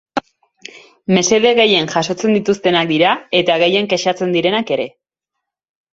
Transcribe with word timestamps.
Mesede 1.17 1.51
gehien 1.59 1.91
jasotzen 1.95 2.33
dituztenak 2.37 2.89
dira 2.95 3.13
eta 3.43 3.61
gehien 3.65 3.91
kexatzen 3.93 4.37
direnak 4.39 4.73
ere. 4.79 4.93